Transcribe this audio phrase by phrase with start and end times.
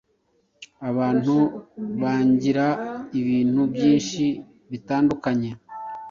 [0.89, 1.35] Abantu
[2.01, 2.65] baangira
[3.19, 4.25] ibintu byinhi
[4.71, 5.49] bitandukanye